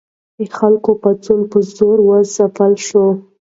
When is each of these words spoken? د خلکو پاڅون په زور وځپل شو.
د 0.37 0.39
خلکو 0.57 0.91
پاڅون 1.01 1.39
په 1.51 1.57
زور 1.75 1.97
وځپل 2.09 2.73
شو. 2.87 3.05